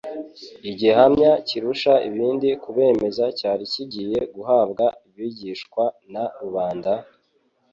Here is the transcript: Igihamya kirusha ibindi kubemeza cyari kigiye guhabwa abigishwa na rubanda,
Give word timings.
Igihamya 0.71 1.31
kirusha 1.47 1.93
ibindi 2.09 2.49
kubemeza 2.63 3.25
cyari 3.39 3.63
kigiye 3.73 4.19
guhabwa 4.35 4.85
abigishwa 5.05 5.83
na 6.13 6.23
rubanda, 6.41 6.91